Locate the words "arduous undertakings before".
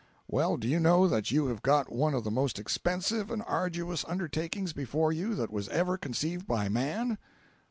3.45-5.13